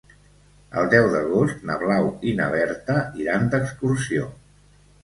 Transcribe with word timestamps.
El 0.81 0.89
deu 0.93 1.09
d'agost 1.11 1.61
na 1.71 1.77
Blau 1.83 2.09
i 2.31 2.35
na 2.41 2.49
Berta 2.57 2.99
iran 3.27 3.49
d'excursió. 3.55 4.31